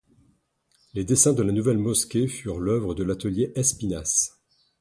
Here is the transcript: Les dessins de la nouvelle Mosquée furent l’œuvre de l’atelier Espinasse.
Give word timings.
Les 0.95 1.03
dessins 1.05 1.33
de 1.33 1.43
la 1.43 1.51
nouvelle 1.51 1.77
Mosquée 1.77 2.27
furent 2.27 2.59
l’œuvre 2.59 2.95
de 2.95 3.03
l’atelier 3.03 3.51
Espinasse. 3.53 4.41